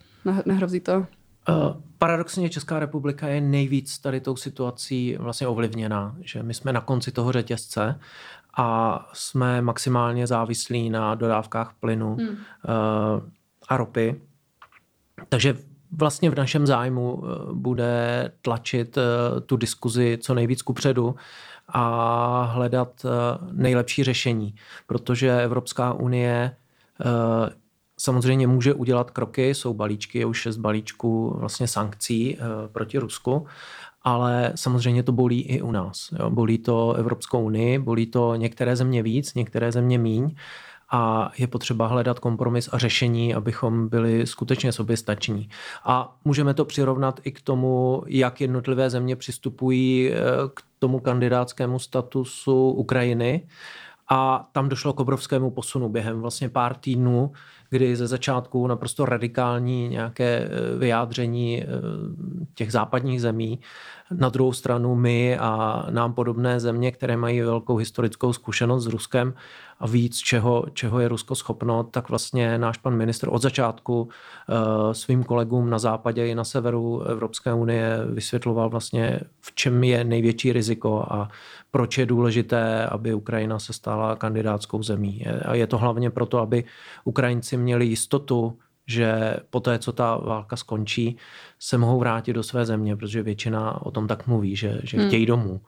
[0.45, 1.07] Nehrozí to?
[1.49, 6.81] Uh, paradoxně Česká republika je nejvíc tady tou situací vlastně ovlivněná, že my jsme na
[6.81, 8.01] konci toho řetězce
[8.61, 12.37] a jsme maximálně závislí na dodávkách plynu hmm.
[13.69, 14.21] a ropy.
[15.29, 15.57] Takže
[15.97, 18.99] vlastně v našem zájmu bude tlačit
[19.47, 21.15] tu diskuzi co nejvíc kupředu
[21.69, 23.07] a hledat
[23.53, 24.55] nejlepší řešení,
[24.87, 26.57] protože Evropská unie
[27.99, 32.39] samozřejmě může udělat kroky, jsou balíčky, je už šest balíčků vlastně sankcí
[32.73, 33.47] proti Rusku,
[34.03, 36.09] ale samozřejmě to bolí i u nás.
[36.19, 36.31] Jo.
[36.31, 40.35] Bolí to Evropskou unii, bolí to některé země víc, některé země míň
[40.91, 45.49] a je potřeba hledat kompromis a řešení, abychom byli skutečně soběstační.
[45.85, 50.17] A můžeme to přirovnat i k tomu, jak jednotlivé země přistupují eh,
[50.55, 53.47] k tomu kandidátskému statusu Ukrajiny.
[54.09, 57.33] A tam došlo k obrovskému posunu během vlastně pár týdnů,
[57.71, 61.67] kdy ze začátku naprosto radikální nějaké eh, vyjádření eh,
[62.55, 63.61] těch západních zemí.
[64.11, 69.35] Na druhou stranu my a nám podobné země, které mají velkou historickou zkušenost s Ruskem
[69.81, 74.95] a víc, čeho, čeho je Rusko schopno, tak vlastně náš pan ministr od začátku eh,
[74.95, 80.53] svým kolegům na západě i na severu Evropské unie vysvětloval vlastně, v čem je největší
[80.53, 81.29] riziko a
[81.71, 85.27] proč je důležité, aby Ukrajina se stala kandidátskou zemí.
[85.45, 86.65] A je to hlavně proto, aby
[87.05, 91.17] Ukrajinci měli jistotu, že po té, co ta válka skončí,
[91.59, 95.07] se mohou vrátit do své země, protože většina o tom tak mluví, že, že hmm.
[95.07, 95.61] chtějí domů.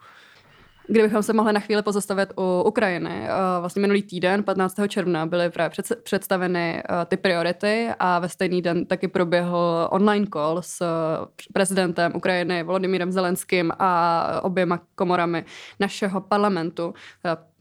[0.87, 3.27] Kdybychom se mohli na chvíli pozastavit u Ukrajiny.
[3.27, 3.29] Eh,
[3.59, 4.75] vlastně minulý týden, 15.
[4.87, 10.61] června, byly právě představeny eh, ty priority a ve stejný den taky proběhl online call
[10.61, 15.45] s eh, prezidentem Ukrajiny Volodymyrem Zelenským a oběma komorami
[15.79, 16.93] našeho parlamentu,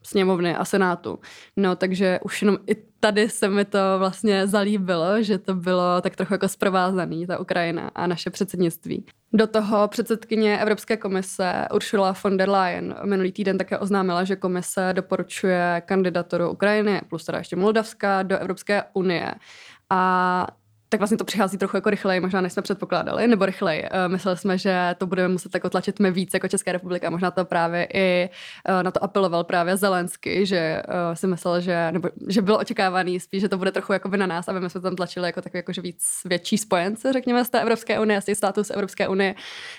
[0.02, 1.18] sněmovny a senátu.
[1.56, 6.16] No takže už jenom i tady se mi to vlastně zalíbilo, že to bylo tak
[6.16, 9.06] trochu jako zprovázaný, ta Ukrajina a naše předsednictví.
[9.32, 14.90] Do toho předsedkyně Evropské komise Ursula von der Leyen minulý týden také oznámila, že komise
[14.92, 19.34] doporučuje kandidaturu Ukrajiny plus teda ještě Moldavska do Evropské unie.
[19.90, 20.46] A
[20.92, 23.84] tak vlastně to přichází trochu jako rychleji, možná než jsme předpokládali, nebo rychleji.
[23.84, 27.10] Eh, mysleli jsme, že to budeme muset jako tlačit my víc jako Česká republika.
[27.10, 28.30] Možná to právě i
[28.64, 33.20] eh, na to apeloval právě Zelensky, že eh, si myslel, že, nebo, že bylo očekávaný
[33.20, 35.42] spíš, že to bude trochu jako by na nás, aby my jsme tam tlačili jako
[35.42, 38.70] takový jako, že víc větší spojence, řekněme, z té Evropské unie, z těch států z
[38.70, 39.34] Evropské unie.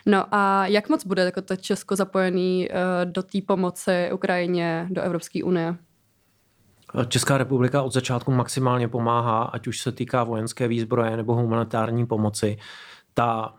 [0.06, 2.70] No a jak moc bude jako to Česko zapojený
[3.04, 5.76] do té pomoci Ukrajině, do Evropské unie?
[7.08, 12.58] Česká republika od začátku maximálně pomáhá, ať už se týká vojenské výzbroje nebo humanitární pomoci.
[13.14, 13.54] Ta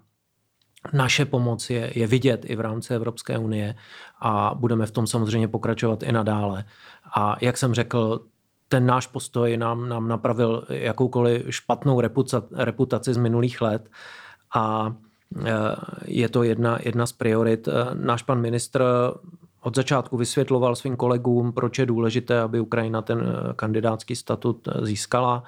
[0.92, 3.75] naše pomoc je, je vidět i v rámci Evropské unie
[4.20, 6.64] a budeme v tom samozřejmě pokračovat i nadále.
[7.16, 8.20] A jak jsem řekl,
[8.68, 12.03] ten náš postoj nám, nám napravil jakoukoliv špatnou
[12.53, 13.90] reputaci z minulých let
[14.55, 14.94] a
[15.44, 15.53] e,
[16.05, 17.68] je to jedna, jedna z priorit.
[17.68, 18.83] E, náš pan ministr
[19.64, 24.87] od začátku vysvětloval svým kolegům, proč je důležité, aby Ukrajina ten eh, kandidátský statut eh,
[24.87, 25.42] získala.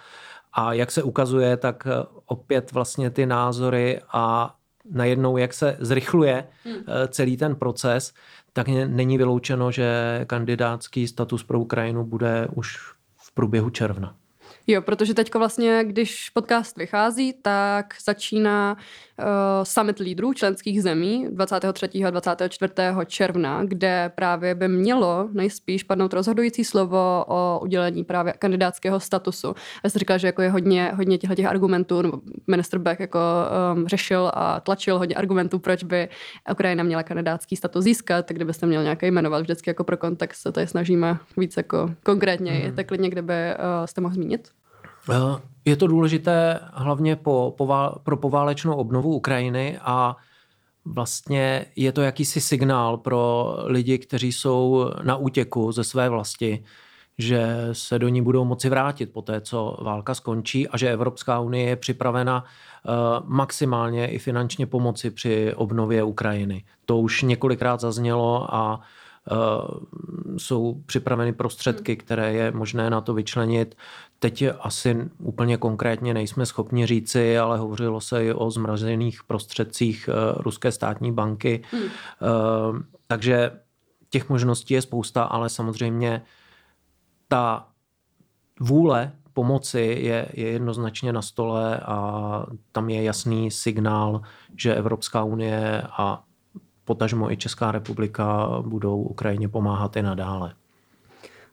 [0.52, 4.55] A jak se ukazuje, tak eh, opět vlastně ty názory a
[4.90, 6.76] najednou, jak se zrychluje hmm.
[7.09, 8.14] celý ten proces,
[8.52, 12.76] tak není vyloučeno, že kandidátský status pro Ukrajinu bude už
[13.16, 14.14] v průběhu června.
[14.68, 18.76] Jo, protože teďko vlastně, když podcast vychází, tak začíná
[19.18, 19.24] uh,
[19.62, 22.05] summit lídrů členských zemí 23.
[22.05, 22.72] a 24.
[23.07, 29.55] června, kde právě by mělo nejspíš padnout rozhodující slovo o udělení právě kandidátského statusu.
[29.85, 33.18] Já jsem říkal, že jako je hodně, hodně těchto těch argumentů, nebo minister Beck jako
[33.74, 36.09] um, řešil a tlačil hodně argumentů, proč by
[36.52, 40.52] Ukrajina měla kandidátský status získat, tak kdybyste měl nějaký jmenovat vždycky jako pro kontext, se
[40.52, 42.76] tady snažíme víc jako konkrétně, mm.
[42.76, 44.56] tak klidně, kdyby uh, jste mohl zmínit.
[45.11, 50.16] Eh, je to důležité hlavně po, po, pro poválečnou obnovu Ukrajiny a
[50.85, 56.64] vlastně je to jakýsi signál pro lidi, kteří jsou na útěku ze své vlasti,
[57.19, 61.40] že se do ní budou moci vrátit po té, co válka skončí a že Evropská
[61.40, 62.90] unie je připravena eh,
[63.25, 66.64] maximálně i finančně pomoci při obnově Ukrajiny.
[66.85, 68.81] To už několikrát zaznělo a
[70.37, 73.77] jsou připraveny prostředky, které je možné na to vyčlenit.
[74.19, 80.35] Teď asi úplně konkrétně nejsme schopni říci, ale hovořilo se i o zmrazených prostředcích eh,
[80.43, 81.62] Ruské státní banky.
[81.71, 81.83] Hmm.
[81.83, 81.89] Eh,
[83.07, 83.51] takže
[84.11, 86.23] těch možností je spousta, ale samozřejmě
[87.29, 87.69] ta
[88.61, 94.21] vůle pomoci je, je jednoznačně na stole a tam je jasný signál,
[94.57, 96.25] že Evropská unie a
[96.87, 100.55] potažmo i Česká republika budou Ukrajině pomáhat i nadále.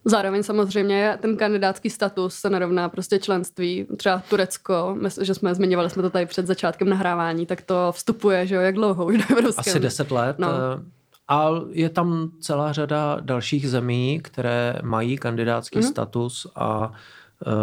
[0.06, 3.88] Zároveň samozřejmě ten kandidátský status se nerovná prostě členství.
[3.98, 8.56] Třeba Turecko, že jsme zmiňovali jsme to tady před začátkem nahrávání, tak to vstupuje, že
[8.56, 10.40] jo, jak dlouho už do Evropské Asi deset let.
[10.40, 10.48] No.
[10.48, 10.84] Eh,
[11.28, 15.84] A je tam celá řada dalších zemí, které mají kandidátský mm.
[15.84, 17.54] status a uh,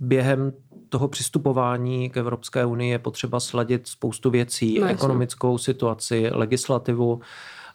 [0.00, 0.52] během
[0.94, 7.20] toho přistupování k Evropské unii je potřeba sladit spoustu věcí, no, ekonomickou situaci, legislativu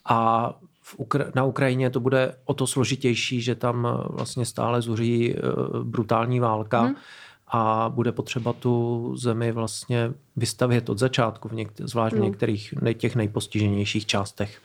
[0.05, 0.49] a
[0.81, 5.83] v Ukra- na Ukrajině to bude o to složitější, že tam vlastně stále zuří uh,
[5.83, 6.83] brutální válka.
[6.83, 6.95] Mm
[7.51, 12.25] a bude potřeba tu zemi vlastně vystavět od začátku, v něk- zvlášť v no.
[12.25, 14.61] některých těch nejpostiženějších částech.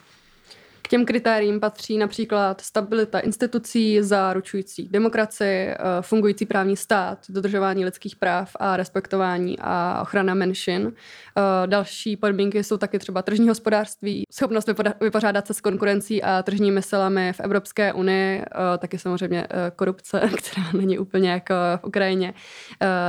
[0.85, 8.15] K těm kritériím patří například stabilita institucí, záručující demokracii, eh, fungující právní stát, dodržování lidských
[8.15, 10.93] práv a respektování a ochrana menšin.
[10.93, 14.69] Eh, další podmínky jsou taky třeba tržní hospodářství, schopnost
[15.01, 20.71] vypořádat se s konkurencí a tržními silami v Evropské unii, eh, taky samozřejmě korupce, která
[20.73, 22.33] není úplně jako v Ukrajině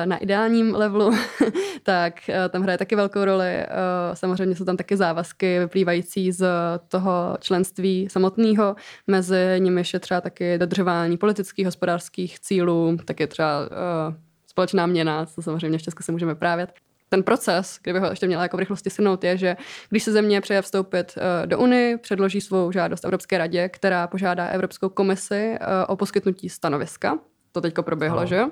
[0.04, 1.10] na ideálním levelu,
[1.82, 2.14] tak
[2.50, 3.66] tam hraje taky velkou roli.
[4.14, 6.46] Samozřejmě jsou tam taky závazky vyplývající z
[6.88, 8.76] toho členství členství samotného,
[9.06, 14.14] mezi nimi je třeba taky dodržování politických, hospodářských cílů, taky třeba uh,
[14.46, 16.68] společná měna, co samozřejmě v Česku se můžeme právě.
[17.08, 19.56] Ten proces, kdybych ho ještě měla jako v rychlosti synout, je, že
[19.90, 24.46] když se země přeje vstoupit uh, do Unie, předloží svou žádost Evropské radě, která požádá
[24.46, 27.18] Evropskou komisi uh, o poskytnutí stanoviska
[27.56, 28.26] to teďko proběhlo, no.
[28.26, 28.50] že jo?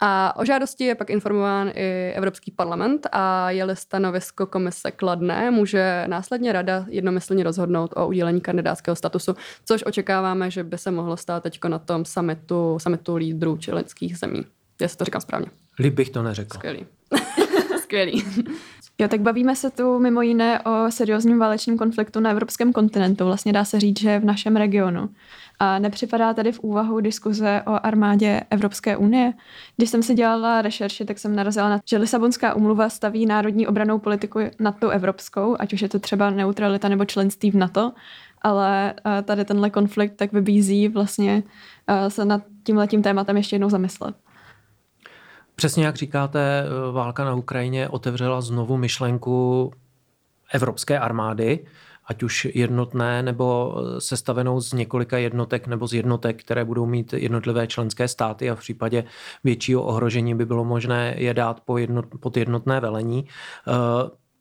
[0.00, 6.04] A o žádosti je pak informován i Evropský parlament a je-li stanovisko komise kladné, může
[6.06, 11.42] následně rada jednomyslně rozhodnout o udělení kandidátského statusu, což očekáváme, že by se mohlo stát
[11.42, 14.44] teďko na tom summitu, summitu lídrů členských zemí.
[14.80, 15.46] Jestli to říkám správně.
[15.78, 16.58] Líb bych to neřekl.
[16.58, 16.86] Skvělý.
[17.82, 18.24] Skvělý.
[18.98, 23.24] Jo, tak bavíme se tu mimo jiné o seriózním válečném konfliktu na evropském kontinentu.
[23.24, 25.08] Vlastně dá se říct, že v našem regionu.
[25.62, 29.32] A nepřipadá tady v úvahu diskuze o armádě Evropské unie?
[29.76, 33.98] Když jsem si dělala rešerši, tak jsem narazila na že Lisabonská umluva staví národní obranou
[33.98, 37.92] politiku nad tu evropskou, ať už je to třeba neutralita nebo členství v NATO,
[38.42, 41.42] ale eh, tady tenhle konflikt tak vybízí vlastně
[41.86, 44.14] eh, se nad tímhletím tématem ještě jednou zamyslet.
[45.54, 49.72] Přesně jak říkáte, eh, válka na Ukrajině otevřela znovu myšlenku
[50.52, 51.66] evropské armády,
[52.04, 57.12] ať už jednotné nebo eh, sestavenou z několika jednotek nebo z jednotek, které budou mít
[57.12, 59.04] jednotlivé členské státy a v případě
[59.44, 63.24] většího ohrožení by bylo možné je dát po jednot, pod jednotné velení.
[63.68, 63.72] Eh,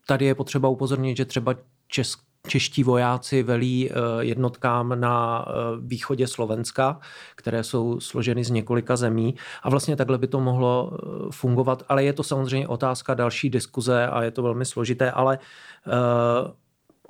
[0.07, 1.55] tady je potřeba upozornit, že třeba
[1.87, 5.45] Česk, čeští vojáci velí eh, jednotkám na
[5.81, 6.99] východě Slovenska,
[7.35, 10.97] které jsou složeny z několika zemí a vlastně takhle by to mohlo
[11.31, 15.39] fungovat, ale je to samozřejmě otázka další diskuze a je to velmi složité, ale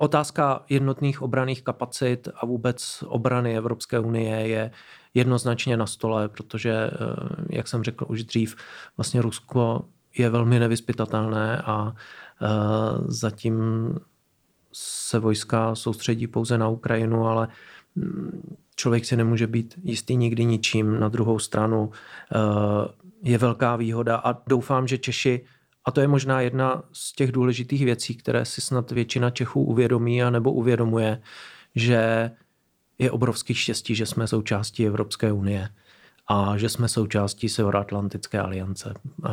[0.02, 4.70] Otázka jednotných obraných kapacit a vůbec obrany Evropské unie je
[5.14, 6.96] jednoznačně na stole, protože, eh,
[7.50, 8.56] jak jsem řekl už dřív,
[8.96, 9.84] vlastně Rusko
[10.18, 12.46] je velmi nevyspytatelné a eh,
[13.06, 13.54] zatím
[14.72, 17.48] se vojska soustředí pouze na Ukrajinu, ale
[17.94, 21.00] mm, člověk si nemůže být jistý nikdy ničím.
[21.00, 22.38] Na druhou stranu eh,
[23.22, 25.44] je velká výhoda a doufám, že Češi
[25.84, 30.22] a to je možná jedna z těch důležitých věcí, které si snad většina Čechů uvědomí
[30.22, 31.22] a nebo uvědomuje,
[31.74, 32.30] že
[32.98, 35.68] je obrovský štěstí, že jsme součástí Evropské unie
[36.28, 38.94] a že jsme součástí Severoatlantické aliance.
[39.26, 39.30] Eh,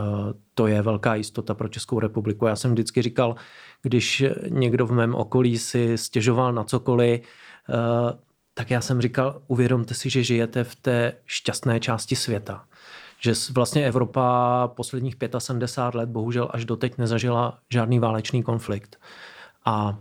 [0.53, 2.45] to je velká jistota pro Českou republiku.
[2.45, 3.35] Já jsem vždycky říkal,
[3.81, 8.17] když někdo v mém okolí si stěžoval na cokoliv, eh,
[8.53, 12.65] tak já jsem říkal, uvědomte si, že žijete v té šťastné části světa
[13.21, 18.97] že vlastně Evropa posledních 75 let bohužel až doteď nezažila žádný válečný konflikt.
[19.65, 19.99] A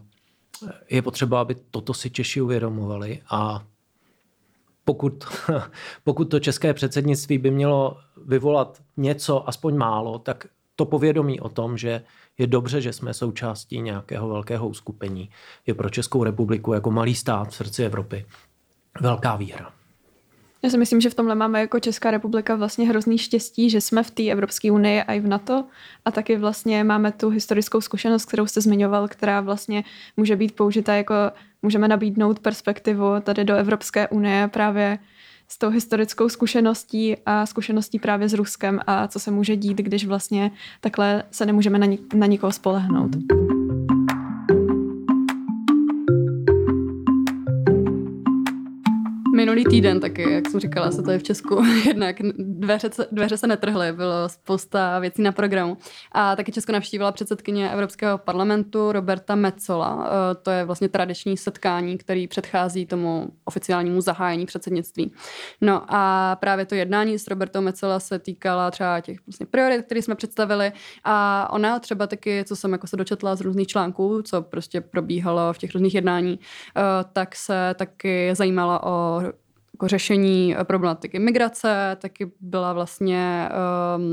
[0.90, 3.64] je potřeba, aby toto si Češi uvědomovali a
[4.84, 5.24] pokud,
[6.04, 11.78] pokud to české předsednictví by mělo vyvolat něco, aspoň málo, tak to povědomí o tom,
[11.78, 12.02] že
[12.38, 15.30] je dobře, že jsme součástí nějakého velkého uskupení,
[15.66, 18.26] je pro Českou republiku jako malý stát v srdci Evropy
[19.00, 19.77] velká výhra.
[20.62, 24.02] Já si myslím, že v tomhle máme jako Česká republika vlastně hrozný štěstí, že jsme
[24.02, 25.64] v té Evropské unii a i v NATO
[26.04, 29.84] a taky vlastně máme tu historickou zkušenost, kterou jste zmiňoval, která vlastně
[30.16, 31.14] může být použita jako,
[31.62, 34.98] můžeme nabídnout perspektivu tady do Evropské unie právě
[35.48, 40.06] s tou historickou zkušeností a zkušeností právě s Ruskem a co se může dít, když
[40.06, 40.50] vlastně
[40.80, 43.10] takhle se nemůžeme na, nik- na nikoho spolehnout.
[49.38, 52.16] Minulý týden taky, jak jsem říkala, se to je v Česku jednak.
[52.38, 55.76] Dveře, dveře se netrhly, bylo spousta věcí na programu.
[56.12, 60.08] A taky Česko navštívila předsedkyně Evropského parlamentu Roberta Metzola.
[60.08, 65.12] Eh, to je vlastně tradiční setkání, který předchází tomu oficiálnímu zahájení předsednictví.
[65.60, 70.02] No a právě to jednání s Robertou Metzola se týkala třeba těch vlastně priorit, které
[70.02, 70.72] jsme představili
[71.04, 75.52] a ona třeba taky, co jsem jako se dočetla z různých článků, co prostě probíhalo
[75.52, 76.38] v těch různých jednání,
[76.76, 76.80] eh,
[77.12, 79.27] tak se taky zajímala o
[79.78, 83.48] jako řešení eh, problematiky migrace, taky byla vlastně,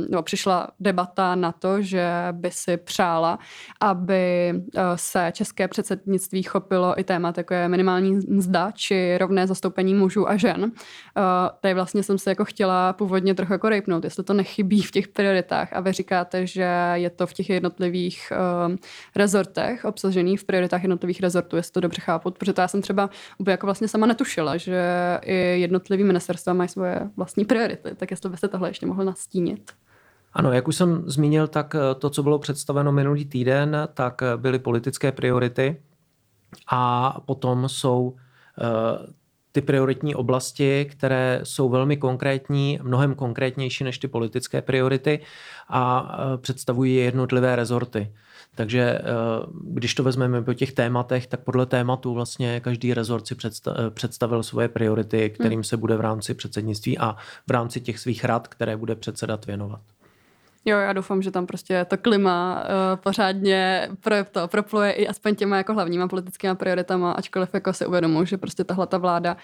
[0.10, 3.40] nebo přišla debata na to, že by si přála,
[3.82, 9.94] aby uh, se české předsednictví chopilo i témat, jako je minimální mzda či rovné zastoupení
[9.94, 10.64] mužů a žen.
[10.64, 10.72] Uh,
[11.62, 15.08] tady vlastně jsem se jako chtěla původně trochu jako rejpnout, jestli to nechybí v těch
[15.08, 18.34] prioritách a vy říkáte, že je to v těch jednotlivých
[18.68, 18.78] um,
[19.16, 23.10] rezortech obsažených v prioritách jednotlivých rezortů, jestli to dobře chápu, protože to já jsem třeba
[23.38, 24.84] úplně jako vlastně sama netušila, že
[25.26, 29.72] i jednotlivý ministerstva mají svoje vlastní priority, tak jestli byste tohle ještě mohl nastínit.
[30.36, 34.38] Ano, jak už jsem zmínil, tak eh, to, co bylo představeno minulý týden, tak eh,
[34.38, 35.82] byly politické priority
[36.72, 38.16] a potom jsou
[38.62, 39.14] eh,
[39.52, 45.20] ty prioritní oblasti, které jsou velmi konkrétní, mnohem konkrétnější než ty politické priority
[45.70, 48.12] a představují jednotlivé rezorty.
[48.56, 49.04] Takže eh,
[49.64, 54.44] když to vezmeme po těch tématech, tak podle tématu vlastně každý rezort si eh, představil
[54.44, 55.64] svoje priority, kterým hmm.
[55.64, 57.16] se bude v rámci předsednictví a
[57.48, 59.82] v rámci těch svých rad, které bude předsedat věnovat.
[60.68, 65.36] Jo, já doufám, že tam prostě to klima uh, pořádně pro, to propluje i aspoň
[65.36, 69.38] těma jako hlavníma politickými prioritama, ačkoliv jako si uvědomuji, že prostě tahle ta vláda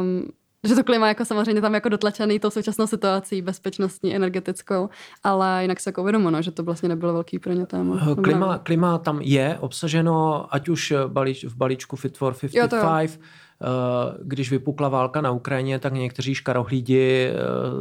[0.00, 0.32] um,
[0.68, 4.88] že to klima jako samozřejmě tam jako dotlačený tou současnou situací, bezpečnostní, energetickou,
[5.24, 8.06] ale jinak se jako uvědomo, no, že to vlastně nebylo velký pro ně téma.
[8.12, 13.26] Eh, klima, klima tam je obsaženo, ať už balíč, v balíčku Fit for 55, jo.
[13.62, 17.34] Eh, když vypukla válka na Ukrajině, tak někteří škarohlídi eh,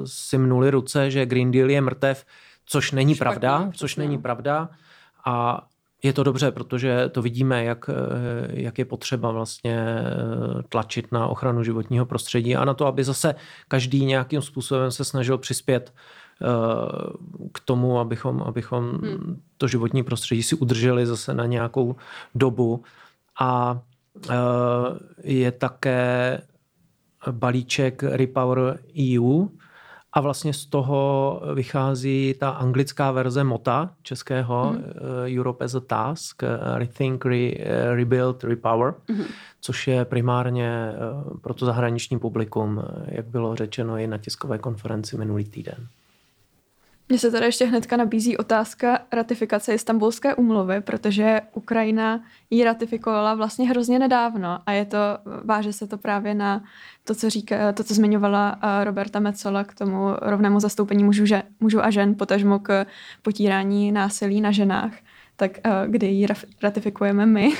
[0.06, 2.26] si mnuli ruce, že Green Deal je mrtev,
[2.66, 4.70] což není Špatný, pravda, což není pravda.
[5.26, 5.66] A
[6.04, 7.93] je to dobře, protože to vidíme, jak, eh,
[8.49, 13.36] jak je potřeba vlastně eh, tlačit na ochranu životního prostředí a na to, aby zase
[13.68, 16.45] každý nějakým způsobem se snažil přispět eh,
[17.52, 19.41] k tomu, abychom, abychom hmm.
[19.58, 21.95] to životní prostředí si udrželi zase na nějakou
[22.36, 22.84] dobu.
[23.39, 23.82] A
[25.24, 26.41] je také
[27.32, 28.80] balíček Repower
[29.18, 29.47] EU,
[30.14, 35.39] a vlastně z toho vychází ta anglická verze MOTA českého mm-hmm.
[35.39, 36.47] Europe as a Task, eh,
[36.80, 39.26] Rethink, Re, eh, Rebuild, Repower, mm-hmm.
[39.62, 40.91] což je primárně
[41.41, 45.88] pro to zahraniční publikum, jak bylo řečeno i na tiskové konferenci minulý týden.
[47.12, 53.70] Mně se tady ještě hnedka nabízí otázka ratifikace Istanbulské umluvy, protože Ukrajina ji ratifikovala vlastně
[53.70, 54.97] hrozně nedávno a je to,
[55.43, 56.64] váže se to právě na
[57.03, 61.43] to, co, říká, to, co zmiňovala eh, Roberta Metzola k tomu rovnému zastoupení mužů, že,
[61.59, 62.86] mužů a žen, potažmo k
[63.22, 64.93] potírání násilí na ženách.
[65.36, 66.28] Tak eh, kdy ji
[66.64, 67.53] ratifikujeme my?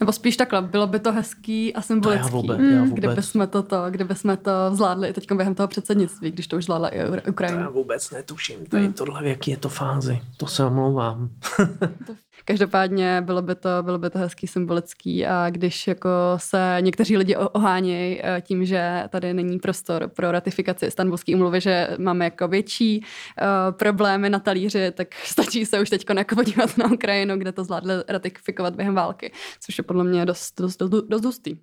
[0.00, 2.94] Nebo spíš takhle, bylo by to hezký a symbolický, já vůbec, já vůbec.
[2.94, 6.64] kdyby, jsme to, to, kdyby jsme to zvládli teď během toho předsednictví, když to už
[6.64, 7.58] zvládla i Ukrajina.
[7.58, 8.92] To já vůbec netuším, tady hmm.
[8.92, 11.28] tohle, v jaký je to fázi, to se omlouvám.
[12.48, 17.36] Každopádně bylo by to, bylo by to hezký symbolický a když jako se někteří lidi
[17.36, 23.00] ohánějí eh, tím, že tady není prostor pro ratifikaci Istanbulské umluvy, že máme jako větší
[23.00, 27.64] uh, problémy na talíři, tak stačí se už teď jako podívat na Ukrajinu, kde to
[27.64, 31.56] zvládli ratifikovat během války, což je podle mě dost, dost, dost, dost hustý.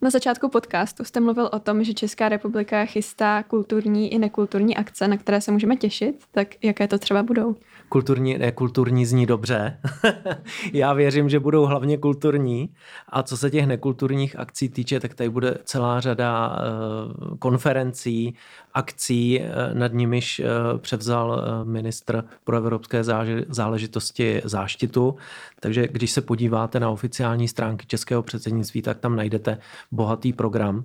[0.00, 5.08] Na začátku podcastu jste mluvil o tom, že Česká republika chystá kulturní i nekulturní akce,
[5.08, 6.24] na které se můžeme těšit.
[6.32, 7.56] Tak jaké to třeba budou?
[7.88, 9.78] kulturní, nekulturní zní dobře.
[10.72, 12.74] Já věřím, že budou hlavně kulturní.
[13.08, 18.34] A co se těch nekulturních akcí týče, tak tady bude celá řada eh, konferencí,
[18.74, 20.44] akcí, eh, nad nimiž eh,
[20.78, 23.04] převzal ministr pro evropské
[23.48, 25.16] záležitosti záštitu.
[25.60, 29.58] Takže když se podíváte na oficiální stránky Českého předsednictví, tak tam najdete
[29.90, 30.84] bohatý program.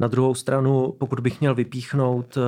[0.00, 2.38] Na druhou stranu, pokud bych měl vypíchnout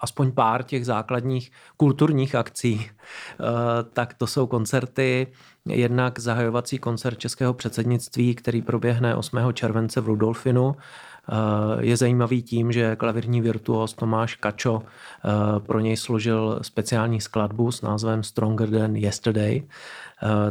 [0.00, 2.90] aspoň pár těch základních kulturních akcí,
[3.40, 5.26] Eh, tak to jsou koncerty,
[5.68, 9.52] jednak zahajovací koncert Českého předsednictví, který proběhne 8.
[9.52, 10.74] července v Rudolfinu.
[11.30, 17.72] Eh, je zajímavý tím, že klavírní virtuos Tomáš Kačo eh, pro něj složil speciální skladbu
[17.72, 19.62] s názvem Stronger Than Yesterday,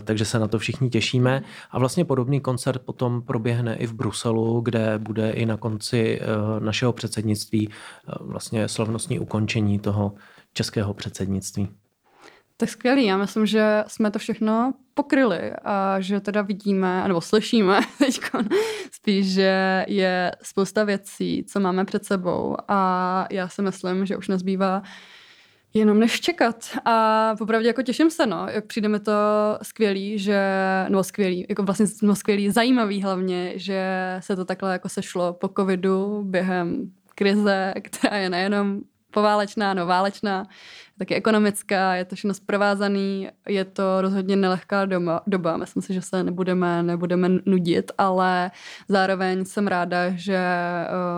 [0.03, 1.41] takže se na to všichni těšíme.
[1.71, 6.21] A vlastně podobný koncert potom proběhne i v Bruselu, kde bude i na konci
[6.59, 7.69] našeho předsednictví
[8.19, 10.13] vlastně slavnostní ukončení toho
[10.53, 11.69] českého předsednictví.
[12.59, 17.79] Tak skvělý, já myslím, že jsme to všechno pokryli a že teda vidíme, nebo slyšíme
[17.97, 18.19] teď
[18.91, 24.27] spíš, že je spousta věcí, co máme před sebou a já si myslím, že už
[24.27, 24.81] nezbývá
[25.73, 26.77] jenom než čekat.
[26.85, 29.11] A popravdě jako těším se, no, jak přijde mi to
[29.61, 30.41] skvělý, že,
[30.89, 33.85] no skvělý, jako vlastně no skvělý, zajímavý hlavně, že
[34.19, 40.47] se to takhle jako sešlo po covidu během krize, která je nejenom poválečná, no válečná,
[40.97, 45.57] taky ekonomická, je to všechno zprovázaný, je to rozhodně nelehká doba, doba.
[45.57, 48.51] myslím si, že se nebudeme, nebudeme nudit, ale
[48.87, 50.39] zároveň jsem ráda, že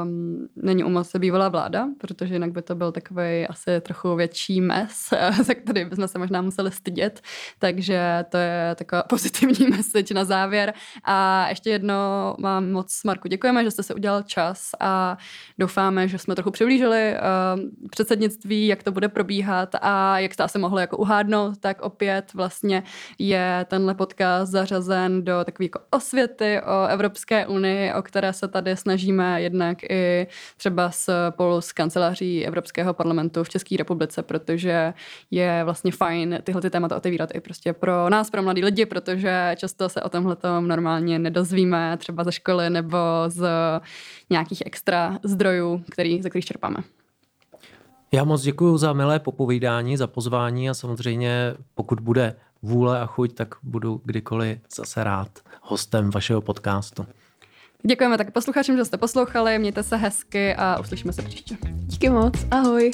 [0.04, 4.62] um, není u moci bývalá vláda, protože jinak by to byl takový asi trochu větší
[4.62, 5.10] mes,
[5.44, 7.22] za který bychom se možná museli stydět,
[7.60, 10.74] takže to je taková pozitivní message na závěr.
[11.04, 11.96] A ještě jedno
[12.40, 15.18] vám moc, Marku, děkujeme, že jste se udělal čas a
[15.60, 20.44] doufáme, že jsme trochu přiblížili um, předsednictví, jak to bude probíhat, dělat a jak jste
[20.44, 22.84] asi mohli jako uhádnout, tak opět vlastně
[23.20, 28.76] je tenhle podcast zařazen do takové jako osvěty o Evropské unii, o které se tady
[28.76, 34.94] snažíme jednak i třeba spolu s kanceláří Evropského parlamentu v České republice, protože
[35.32, 39.56] je vlastně fajn tyhle ty témata otevírat i prostě pro nás, pro mladý lidi, protože
[39.56, 42.98] často se o tomhle normálně nedozvíme třeba ze školy nebo
[43.28, 43.48] z
[44.30, 46.99] nějakých extra zdrojů, který, ze kterých čerpáme.
[48.12, 53.34] Já moc děkuji za milé popovídání, za pozvání a samozřejmě pokud bude vůle a chuť,
[53.34, 55.30] tak budu kdykoliv zase rád
[55.62, 57.06] hostem vašeho podcastu.
[57.86, 61.58] Děkujeme tak posluchačům, že jste poslouchali, mějte se hezky a uslyšíme se příště.
[61.64, 62.92] Díky moc, ahoj.